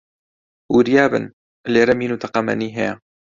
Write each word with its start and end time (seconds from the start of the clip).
وریا 0.75 1.05
بن، 1.11 1.23
لێرە 1.73 1.93
مین 1.99 2.11
و 2.13 2.21
تەقەمەنی 2.23 2.75
هەیە 2.77 2.93